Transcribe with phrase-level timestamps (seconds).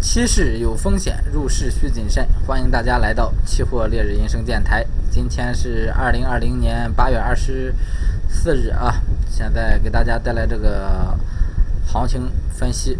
[0.00, 2.26] 期市有风险，入市需谨慎。
[2.46, 4.84] 欢迎大家来到期货烈日人生电台。
[5.10, 7.74] 今天是二零二零年八月二十
[8.26, 8.94] 四日啊，
[9.28, 11.14] 现在给大家带来这个
[11.86, 12.98] 行情分析。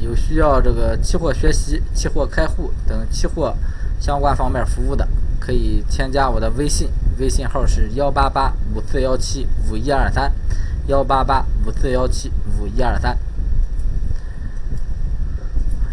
[0.00, 3.54] 有需要这个期货学习、期货开户等期货
[4.00, 5.06] 相关方面服务的，
[5.38, 6.88] 可以添加我的微信，
[7.18, 10.32] 微信号是幺八八五四幺七五一二三，
[10.86, 13.16] 幺八八五四幺七五一二三。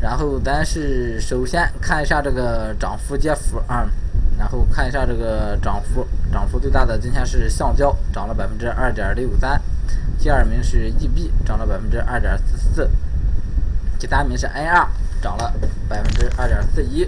[0.08, 3.86] 然后咱是首先看一下这个涨幅跌幅啊，
[4.40, 9.62] 然后看一下这个涨幅，涨幅最大的今天是橡胶涨了百分之二点六三，
[10.18, 12.58] 第二名是 EB 涨了百分之二点四。
[12.74, 12.90] 四，
[14.00, 14.88] 第三名是 NR
[15.22, 15.54] 涨了
[15.90, 17.04] 百分之二点四一，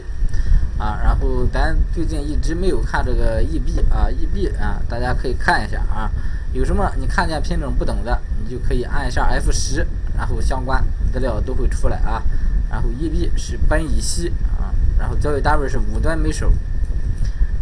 [0.78, 6.12] 啊，然后咱最近一直没有看这个 EB 啊，EB 啊，大家可以看一下啊，
[6.52, 9.88] 有什么你看见品种不懂的，你就可以按一下 F 十，
[10.18, 12.22] 然后相关资料都会出来啊。
[12.70, 16.52] 然后 EB 是苯乙烯啊，然后交易单位是五吨每手，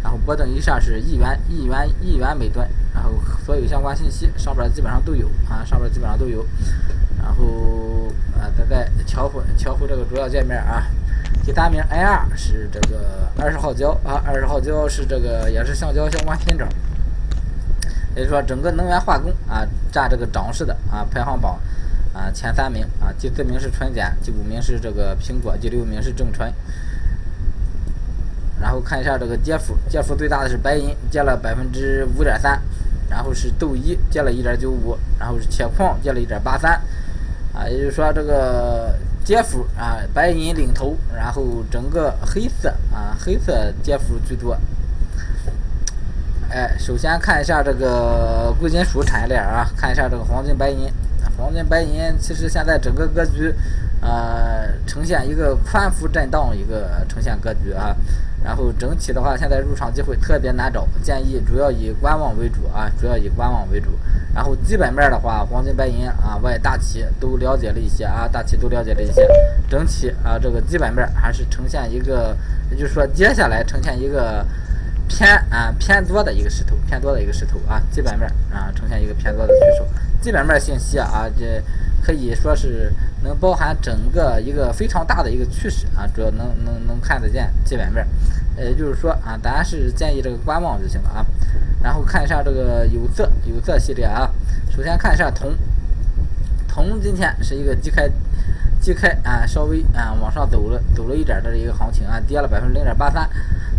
[0.02, 3.12] 然后波动一下是一元一元一元每吨，然后
[3.44, 6.44] 所有相关信息上边基本上都有啊，上边基本上都有。
[7.20, 10.86] 然后啊，咱再调回调回这个主要界面啊。
[11.44, 16.68] 第三名 NR 是这个二十号胶啊，二十号胶是这个也是橡胶相关品种，
[18.14, 21.58] 也就是说整个能源化工啊占这个涨势的啊排行榜。
[22.18, 26.52] 啊，前三名啊，第四名是纯碱，第五名是这个苹果，第六名是正纯。
[28.60, 32.60] 然后看一下这个跌幅，跌幅最大的是白银，跌了百分之五点三，
[33.08, 36.72] 然后是豆一跌了一点九五，然后是铁矿跌了一点八三，
[37.54, 44.58] 啊，也就是说这个跌幅啊，白银领头，然后整个黑色啊，黑色跌幅居多。
[46.50, 50.92] 哎，首先看一下这个贵金属产业链啊，看一下这个黄金、白银。
[51.38, 53.54] 黄金、白银其实现在整个格局，
[54.00, 57.96] 呃，呈现一个宽幅震荡一个呈现格局啊。
[58.42, 63.90] 然后整体的话，现在入场机会特别难找，建议主要以观望为主啊，主要以观望为主。
[64.34, 69.26] 然后基本面的话，黄金、白银啊，我也大体都了解了一些啊，大体都了解了一些。
[69.68, 72.36] 整体啊，这个基本面还是呈现一个，
[72.70, 74.44] 也就是说接下来呈现一个
[75.08, 79.82] 偏啊偏多的一个势头，偏多的一个势头啊，基本面啊呈现一个偏多的趋势。
[80.20, 81.62] 基本面信息啊，这
[82.02, 82.92] 可以说是
[83.22, 88.06] 能包含整个一个非常大的一个趋势啊，主要能能能看得见基本面，
[88.56, 91.26] 呃，就是说啊，咱是建议这个观望就行了啊。
[91.82, 94.28] 然后看一下这个有色有色系列啊，
[94.70, 95.54] 首先看一下铜，
[96.66, 98.08] 铜今天是一个低开
[98.80, 103.28] 低开啊，稍微啊往上走了走了一点的一个行情啊，跌了百分之零点八三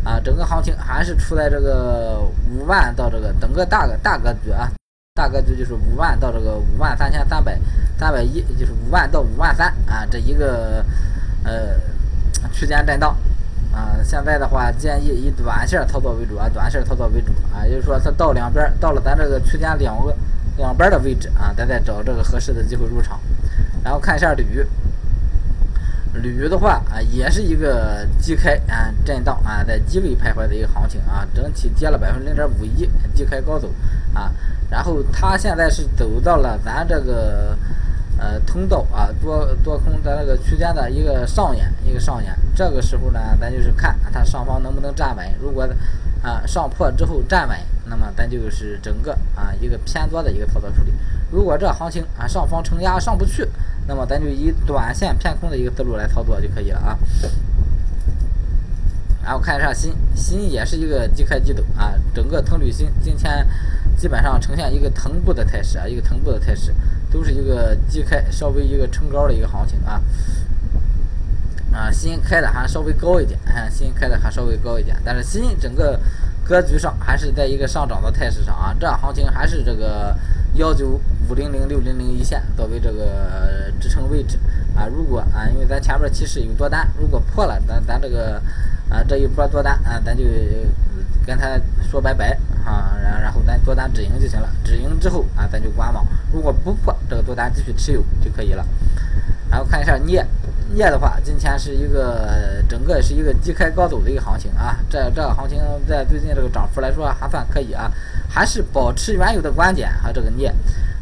[0.03, 4.71] 啊，整个行情还是处在这个五万到这个整个大个大格局啊。
[5.15, 7.59] 大格局就是五万到这个五万三千三百
[7.97, 10.85] 三百一，就是五万到五万三啊，这一个
[11.43, 11.75] 呃
[12.53, 13.13] 区间震荡
[13.73, 13.99] 啊。
[14.01, 20.15] 现在的话，建议以短线操作为主啊，短线操作为主啊，也就是说它到两边到了咱这个区间两个
[20.55, 23.19] 两边的位置啊，咱再找这个合适的机会入场。
[23.83, 24.65] 然后看一下铝，
[26.21, 33.69] 铝的话啊，也是一个低开啊震荡啊，在低位徘徊的一个行情啊，整体跌了百分之零点五一，低开高走
[34.13, 34.31] 啊。
[34.69, 37.57] 然后它现在是走到了咱这个
[38.17, 45.25] 呃通道啊多多空的那个区间的一个上沿一个上沿，这个时候呢，咱就是看它上方能不能站稳。
[45.41, 45.67] 如果
[46.21, 50.93] 啊上破之后站稳，那么咱就是整个啊一个偏多的一个操作处理。
[51.31, 53.47] 如果这行情啊上方承压上不去，
[53.89, 56.97] 那么咱就以短线偏空的一个思路来操作就可以了啊。
[59.21, 63.45] 然后看一下锌，锌也是一个低开低走啊，整个藤铝锌今天。
[63.97, 66.73] 基本上呈现一个同步的态势啊，一个同步的态势，
[67.11, 70.01] 都是一个低开，稍微一个冲高的一个行情啊。
[71.73, 73.37] 啊，新开的还稍微高一点，
[73.69, 75.99] 新开的还稍微高一点，但是新整个
[76.45, 78.73] 格局上还是在一个上涨的态势上啊。
[78.79, 80.15] 这行情还是这个
[80.55, 80.99] 幺九
[81.29, 84.37] 五零零六零零一线作为这个支撑位置
[84.75, 84.87] 啊。
[84.87, 88.41] 如果啊，因为咱前面其实有多单，如果破了，咱咱这个
[88.89, 90.23] 啊这一波多单啊，咱就
[91.25, 91.59] 跟他
[91.89, 92.37] 说拜拜。
[92.65, 96.05] 啊，然然后咱多单止盈就行了，止盈之后啊，咱就观望。
[96.31, 98.63] 如果不破，这个多单继续持有就可以了。
[99.49, 100.23] 然后看一下镍，
[100.75, 104.77] 镍的话，今天是一个整个是一个低开高走的一个行情啊。
[104.87, 107.89] 这这个行情在最近这个涨幅来说还算可以啊，
[108.29, 110.53] 还是保持原有的观点和这个镍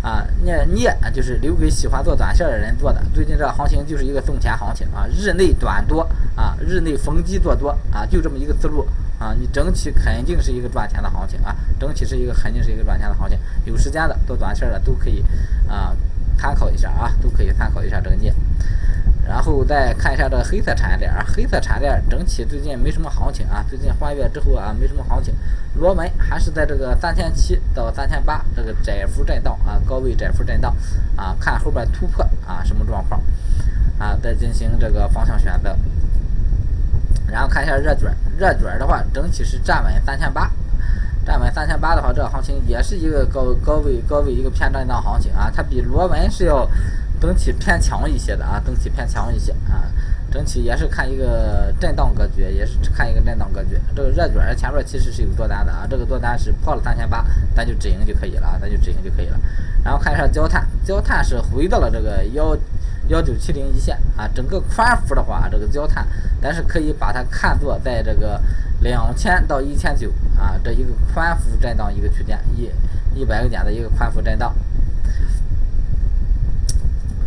[0.01, 3.03] 啊，镍镍就是留给喜欢做短线的人做的。
[3.13, 6.01] 最近这个行情就是一个送钱行情啊，日内短多
[6.35, 8.87] 啊，日内逢低做多啊，就这么一个思路。
[9.19, 13.35] 啊，你整体肯定是一个赚钱的行情啊，整体是一个肯定是一个赚钱的行情。
[13.65, 15.23] 有时间的做短线的都可以
[15.67, 15.91] 啊，
[16.37, 18.31] 参考一下啊，都可以参考一下这个镍。
[19.37, 25.31] 然后再看一下这个黑色产业链啊，黑色产业链整体最近没什么行情啊，最近换月之后啊没什么行情，
[25.75, 30.75] 螺纹还是在这个三千七到三千八这个窄幅震荡啊，高位窄幅震荡
[31.15, 33.21] 啊，看后边突破啊什么状况
[33.99, 35.77] 啊，再进行这个方向选择。
[37.27, 40.49] 然后看一下热卷，热卷的话整体是站稳三千八，
[41.23, 46.67] 站稳三千八的话，这个行情也是一个高高位高位一个偏震荡行情啊，它比螺纹是要。
[47.19, 49.89] 整体偏强一些的啊，整体偏强一些啊，
[50.31, 53.79] 整体也是看一个震荡格局，也是看一个震荡格局。
[53.95, 57.25] 这个热卷儿前面其实是有多单的啊，这个多单是破了三千八，
[57.55, 59.39] 咱就止盈就可以了啊，咱就止盈就可以了。
[59.83, 62.55] 然后看一下焦炭，焦炭是回到了这个幺
[63.07, 66.05] 幺九七零一线啊，整个宽幅的话，这个焦炭，
[66.41, 68.39] 但是可以把它看作在这个
[68.81, 72.69] 两千到一千九啊这一个宽幅震荡一个区间，一
[73.19, 74.53] 一百个点的一个宽幅震荡。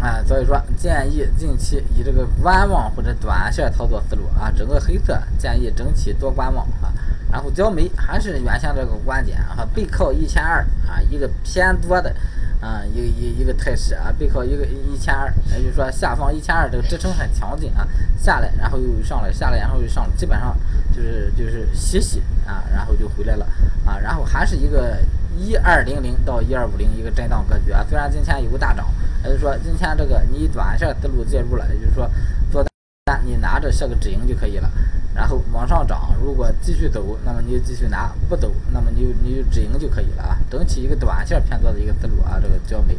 [0.00, 6.88] 啊，所以说建议近期以这个观望或者短线操作思路啊，整个黑色建议整体多观望啊，
[7.30, 12.14] 然后焦煤还是原先这个观点啊，背靠一千二啊，一个偏多的
[12.62, 17.86] 啊，一个一一个态势啊，背靠一个一千二，也就是说下方一千二这个支撑很强劲啊，
[18.16, 20.56] 下来然后又上来，下来然后又上，基本上
[20.96, 23.46] 就是就是洗洗啊，然后就回来了
[23.84, 24.96] 啊，然后还是一个
[25.36, 28.86] 一二零零到一二五零一个震荡格局啊，虽然今天有个大涨。
[29.22, 32.08] 也就是说，今天这个你短线思路介入了，也就是说
[32.50, 32.64] 做
[33.04, 34.70] 单你拿着设个止盈就可以了。
[35.14, 40.38] 然后往上涨，如果继续走，那么你就继续拿；不走，那么你就你就止盈就可以了啊。
[40.48, 42.96] 整体一个短线偏多的一个思路啊，这个焦煤。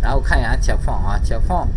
[0.00, 1.68] 然后看一眼铁矿啊，铁矿，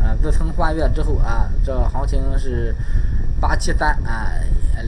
[0.00, 2.74] 啊，自从换月之后啊，这行情是
[3.40, 4.30] 八七三啊，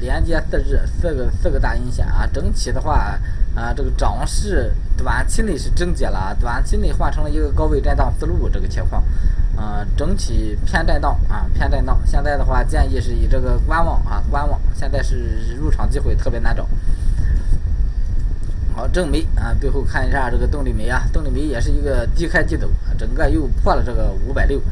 [0.00, 3.18] 连接四日四个四个大阴线啊，整体的话。
[3.58, 9.02] 啊，这个涨势短期内是终结了，短期内换成了一个高位震荡思路，这个情况，
[9.56, 12.00] 啊，整体偏震荡啊，偏震荡。
[12.06, 14.60] 现在的话，建议是以这个观望啊，观望。
[14.76, 16.68] 现在是入场机会特别难找。
[18.76, 24.62] 好，正煤啊，最后看一下这个动力煤啊，动力煤也是一个低开低走，整个又破了这个五百六。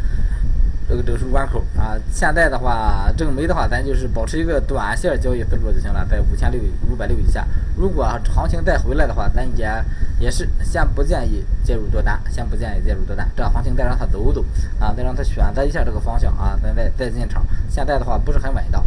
[0.88, 7.44] 这个整数关口啊，现在的话，正煤的话，咱就是保持一个短线交易思路就行了，在五千六、五百六以下。
[7.76, 9.68] 如果行情再回来的话，咱也
[10.20, 13.28] 也是先不建议介入多单，先不建议介入多单。
[13.36, 14.44] 这行情再让它走走
[14.78, 17.44] 啊，再让它选择一下这个方向啊，咱再再进场。
[17.68, 18.80] 现在的话不是很稳当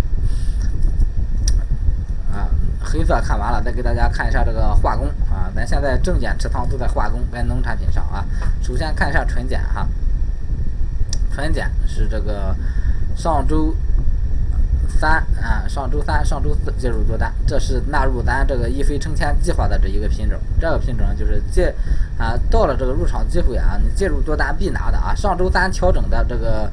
[2.31, 2.47] 啊。
[2.81, 8.25] 黑色看完了，再给大家看一下这个化工啊，咱现在正减持仓都在化工跟农产品上啊。
[8.61, 9.85] 首先看一下纯碱哈。
[11.33, 12.55] 纯碱是这个
[13.15, 13.73] 上周
[14.87, 20.37] 三啊，上周三、上周四介入多单，这是纳入咱这个一飞冲天计划的这一个品种。
[20.59, 21.73] 这个品种就是介
[22.17, 25.13] 啊，到了这个入场机会啊，你介入多单必拿的啊。
[25.15, 26.69] 上周三调整的这个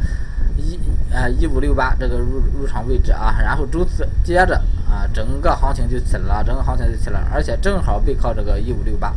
[0.56, 0.78] 一
[1.14, 4.56] 啊一五六八这个入入场位置啊，然后周四接着
[4.88, 9.14] 啊，整个行情就起来了，整个行情就起来了，而且正好背靠这个一五六八。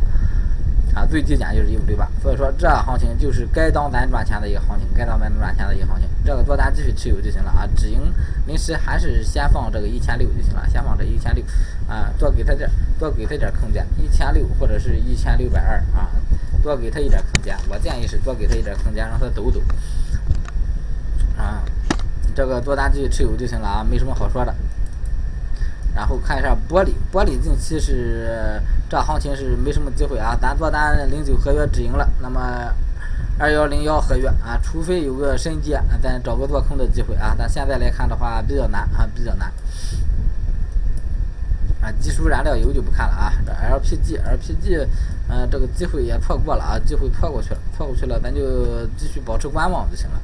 [0.94, 6.08] 啊，最低点就是一五六八，所以说这行情就是该当咱赚钱的一个行情，该当咱赚钱的一个行情。
[6.24, 8.12] 这个多单继续持有就行了啊，止盈
[8.46, 11.44] 临时还是先放这个一千六就行了，先放这一千六
[11.88, 16.10] 啊，多给他点，多给他点空间，一千六或者是一千六百二啊，
[16.62, 17.56] 多给他一点空间。
[17.68, 19.60] 我建议是多给他一点空间，让他走走
[21.36, 21.62] 啊，
[22.34, 24.54] 这个多单继续持有就行了啊，没什么好说的。
[25.94, 32.72] 然后看一下玻璃，玻璃近期是这行情是没什么机会啊，咱做单零九合约止盈了，那么
[33.38, 39.52] 二幺零幺合约啊，除非有个深跌，咱找个做空的机会啊，但现在来看的话比较难啊，比较难。
[41.82, 44.86] 啊，基础燃料油就不看了啊，这 LPG，LPG，
[45.28, 50.20] 嗯，这个机会也错过了啊，机会错过去了，错过去了，咱就继续保持观望就行了。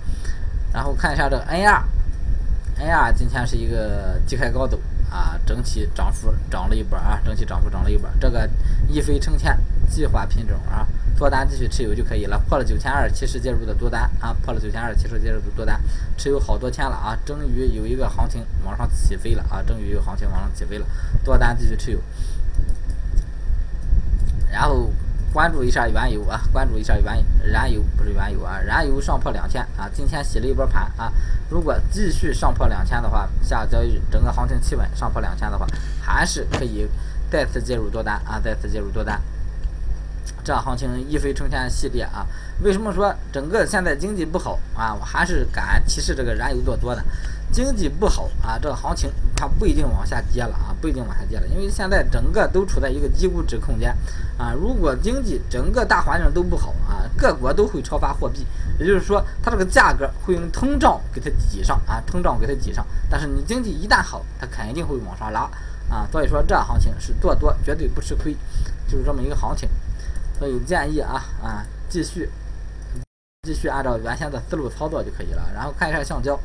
[0.73, 4.78] 然后看一下这个 NR，NR 今天是一个低开高走。
[5.16, 8.06] 啊，整体涨幅涨了一波啊，整体涨幅涨了一波。
[8.20, 8.49] 这个
[8.87, 9.58] 一飞冲天
[9.88, 12.38] 计划品种啊，多单继续持有就可以了。
[12.49, 15.80] 破了九千二，其实介入的多单啊，破了九千二，其实介入的多单，
[16.18, 20.87] 持有好多天了啊，终于有一个行情往上起飞了啊，终于有行情往上起飞了，
[21.25, 21.99] 多单继续持有。
[24.52, 24.90] 然后。
[25.32, 31.11] 关注一下原油啊，关注一下原燃油不是原油啊，燃油上破两千啊，今天洗了一波盘啊，
[31.49, 35.66] 如果继续上破两千的话，下交易日整个行情企稳上破两千的话，
[35.99, 36.87] 还是可以
[37.30, 39.18] 再次介入多单啊，再次介入多单。
[40.45, 42.26] 这行情一飞冲天系列啊，
[42.62, 47.04] 为什么说整个现在经济不好啊，我还是敢提示这个燃油做多的？
[47.52, 53.97] 经济不好啊，这个行情它不一定往下跌了啊，不一定往下跌了，因为现在整个都处在一个低估值空间
[54.37, 54.52] 啊。
[54.52, 58.45] 如果经济整个大环境都不好啊，各国都会超发货币，
[58.80, 62.85] 也就是说它这个价格会用通胀给它挤上啊，通胀给它挤上。
[63.09, 65.49] 但是你经济一旦好，它肯定会往上拉
[65.88, 66.06] 啊。
[66.11, 68.37] 所以说这行情是做多绝对不吃亏，
[68.88, 69.68] 就是这么一个行情。
[70.38, 72.31] 所以建议啊啊继续
[73.43, 75.43] 继续按照原先的思路操作就可以了。
[75.55, 76.38] 然后看一下橡胶。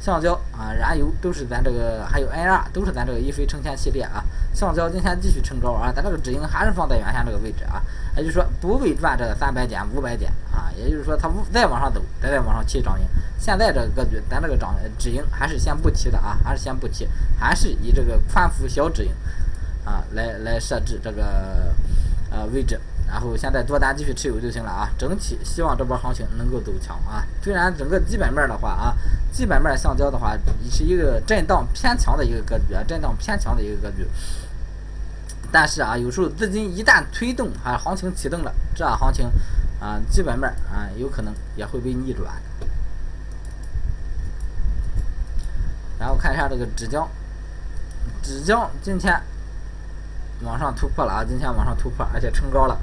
[0.00, 4.22] 橡胶啊，燃油都是咱这个，还有 NR 都是咱这个一飞冲天系列啊。
[4.54, 7.82] 橡胶今天继续冲高啊，咱这个止盈还是放在原先这个位置啊，
[8.16, 13.04] 也就是说不为赚这个三百点、五百点啊，也就是说它再往上走，再再往上提涨盈。
[13.40, 19.10] 现在这个格局，咱这个涨止盈还是先不提的啊，还是先不提，还是以这个宽幅小止盈
[19.84, 21.74] 啊来来设置这个
[22.30, 22.80] 呃位置。
[23.10, 24.90] 然后现在多单继续持有就行了啊！
[24.98, 27.24] 整体希望这波行情能够走强啊！
[27.42, 28.94] 虽然整个基本面的话啊，
[29.32, 30.36] 基本面橡胶的话
[30.70, 34.06] 是一个震荡偏强的一个格局啊，震荡偏强的一个格局。
[35.50, 39.26] 但是啊，有时候资金一旦推动啊，行情启动了，这行情
[39.80, 42.30] 啊，基本面啊，有可能也会被逆转。
[45.98, 47.06] 然后看一下这个纸浆，
[48.22, 49.18] 纸浆今天。
[50.42, 51.24] 往上突破了啊！
[51.24, 52.78] 今天往上突破，而且冲高了。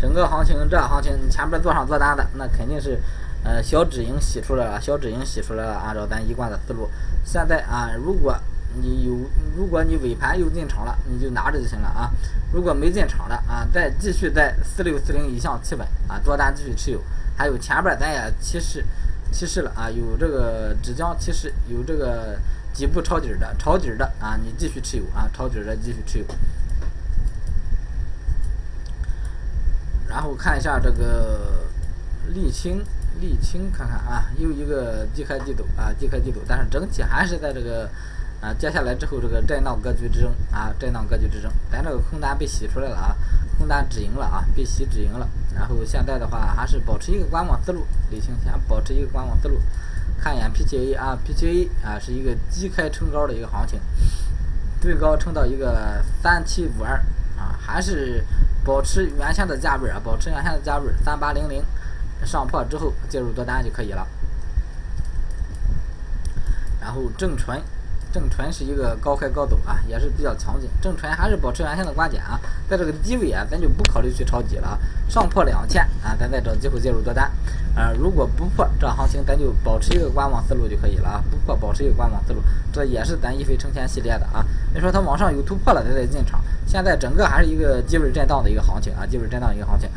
[0.00, 3.00] 整个行情，这行情前边做上做单的，那肯定是，
[3.42, 5.74] 呃，小止盈洗出来了，小止盈洗出来了。
[5.74, 6.88] 按照咱一贯的思路，
[7.24, 8.36] 现在啊，如果
[8.80, 9.16] 你有，
[9.56, 12.10] 如果你尾盘又进场了，你就拿着就行了啊。
[12.52, 17.00] 如果没进场的啊，再继续在四六四零以上企稳啊，多单继续持有。
[17.36, 18.84] 还有前边咱也提示，
[19.32, 22.38] 提示了啊，有这个纸浆提示，有这个
[22.74, 26.24] 底部抄底的，抄底的啊，你继续持有啊，抄底的继续持有。
[30.10, 31.62] 然后看一下这个
[32.34, 32.84] 沥青，
[33.20, 37.88] 沥青看看啊，又一个低开低走啊，低开低走，但是整体还是在这个
[38.40, 43.16] 啊，接下来之后这个震荡格局之中啊，震荡格局之中，咱这个空单被洗出来了啊，
[43.56, 45.28] 空单止盈了啊，被洗止盈了。
[45.54, 49.60] 然后现在的话还是保持一个观望思路，沥青先保持一个观望思路，
[50.18, 53.78] 看一眼 PTA 啊，PTA 啊是一个低开冲高的一个行情，
[54.80, 56.96] 最高冲到一个三七五二
[57.38, 58.24] 啊，还是。
[58.64, 61.64] 保持原先的价位啊，保持原先的价位三八零零，
[62.24, 64.06] 上破之后介入多单就可以了。
[66.80, 67.60] 然后正纯，
[68.12, 70.68] 正纯是一个高开高走啊，也是比较强劲。
[70.80, 74.78] 正纯还是保持原先的观点啊，在这个低位啊，咱就不考虑去抄底了。
[75.08, 77.30] 上破两千啊，咱再找机会介入多单。
[77.74, 81.24] 啊，如果不破这行情，咱就保持一个观望思路就可以了啊。
[81.30, 84.44] 不破，保持一个观望思路，这也是咱一飞冲天系列的啊。
[84.74, 86.42] 你说它往上有突破了，咱再进场。
[86.66, 89.88] 现在整个还是一个低位震荡的一个行情啊，低位震荡一个行情。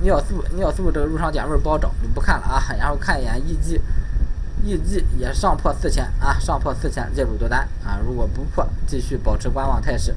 [0.00, 2.60] 尿素，尿素这个入场点位不好找，就不看了啊。
[2.78, 3.54] 然后看一眼一
[4.64, 7.98] EG，EG 也上破四千啊，上破四千介入多单啊。
[8.04, 10.14] 如果不破，继续保持观望态势。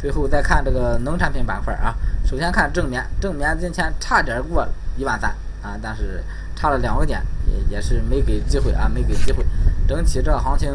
[0.00, 4.66] 最后再看这个农产品板块啊，首先看正棉，正棉今天差点过
[4.96, 5.30] 一万三
[5.62, 6.24] 啊，但是
[6.56, 9.44] 差了两个点，也也是没给机会啊，没给机会。
[9.86, 10.72] 整体这个行情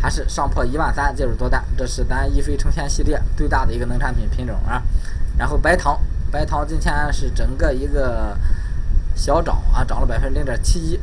[0.00, 4.82] 还是上破一万三介入多单，这是咱一飞冲天系列最大的一个农产品品种啊。
[5.36, 6.00] 然后白糖，
[6.30, 8.38] 白糖今天是整个一个
[9.14, 10.98] 小涨啊，涨了百分之零点七一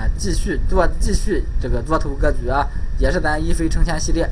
[0.00, 2.66] 啊，继续做继续这个多头格局啊，
[2.98, 4.26] 也是咱一飞冲天系列。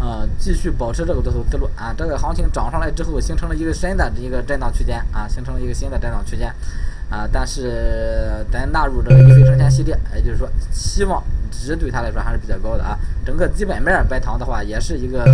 [0.00, 1.94] 啊，继续保持这个多头思路啊！
[1.96, 6.52] 这个行情涨上来之后，形成了一个新的一个震荡区间啊，形成了一个新的震荡区间
[7.08, 7.24] 啊。
[7.30, 12.98] 但是咱纳入这个一飞冲天系列，也就是说，期望值对它来说还是比较高的啊。
[13.24, 15.24] 整个基本面白糖的话，也是一个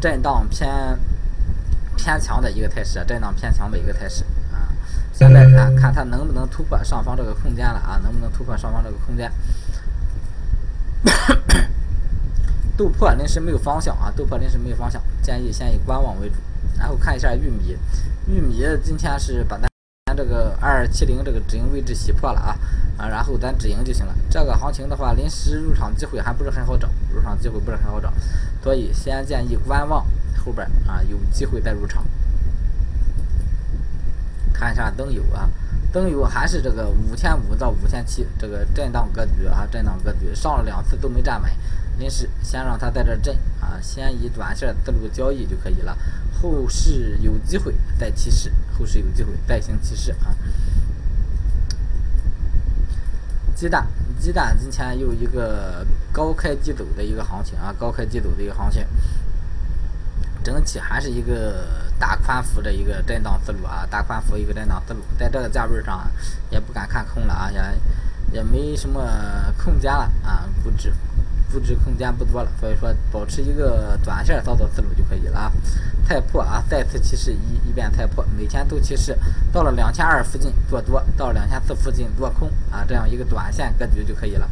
[0.00, 0.70] 震荡偏
[1.98, 4.24] 偏强的一个态势，震荡偏强的一个态势。
[5.12, 8.00] 现在看，看它能不能突破上方这个空间了啊？
[8.02, 9.30] 能不能突破上方这个空间？
[12.76, 16.36] 豆粕临时没有方向啊，豆粕临时没有方向，建议先以观望为主。
[16.78, 17.76] 然后看一下玉米，
[18.26, 19.68] 玉米今天是把咱
[20.06, 22.56] 咱这个二七零这个止盈位置洗破了啊
[22.96, 24.14] 啊，然后咱止盈就行了。
[24.30, 28.10] 这个行情的话，临时入场机会还不是很好找，入场机会不是很好找，
[28.62, 30.06] 所以先建议观望，
[30.42, 32.02] 后边啊有机会再入场。
[34.60, 35.48] 看一下灯油啊，
[35.90, 41.50] 灯油还是这个五千五到五千七这个震荡格局啊，震荡格局上了两次都没站稳。
[41.98, 45.96] 临时先让它在这震啊，先以短线思路交易就可以了。
[46.42, 50.36] 后市有机会再起势，后市有机会再行起势啊。
[53.54, 53.86] 鸡蛋，
[54.18, 58.84] 鸡蛋今天又一个高开低走的一个行情啊，高开低走的一个行情。
[60.42, 61.66] 整体还是一个
[62.00, 66.10] 大宽幅的一个震荡思路啊，大宽幅一个震荡思路，在这个价位上
[66.48, 67.60] 也不敢看空了啊，也
[68.38, 69.06] 也没什么
[69.62, 70.92] 空间了啊，估值
[71.52, 75.52] 估值空间不多了，所以说保持一个短线操作思路就可以了啊。
[76.08, 79.16] 菜破啊，再次提示一一遍菜破，每天都提示
[79.52, 84.48] 到了两千二附近做多，到两千四附近做空啊，这样一个短线格局就可以了。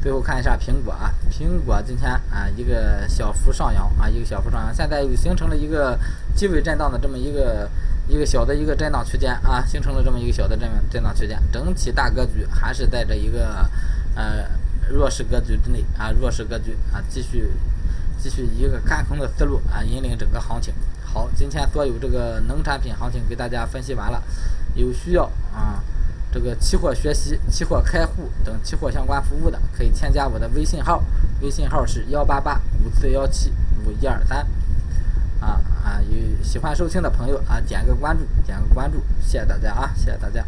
[0.00, 5.98] 最后看一下苹果啊，苹果今天啊一个小幅上扬啊，一个小幅上扬，现在又形成了一个
[6.36, 7.68] 低位震荡的这么一个
[8.06, 13.68] 一个小的一个震荡区间啊，形成了这么一个小的震震荡区间，整体大格局还是在这一个
[14.14, 14.46] 呃
[14.88, 17.50] 弱势格局之内啊，弱势格局啊，继续
[18.18, 20.72] 继续一个看空的思路啊，引领整个行情。
[21.02, 24.22] 好，今天所有这个农产品行情给大家分析完了，
[24.74, 25.82] 有需要啊。
[26.32, 31.02] 这个期货学习、期货开户等期货相关服务的，可以添加我的微信号，
[31.40, 33.52] 微信号是幺八八五四幺七
[33.84, 34.46] 五一二三。
[35.40, 40.44] 啊啊，有喜欢收听的朋友啊，点个关注，点个关注，谢谢大家啊，谢谢大家。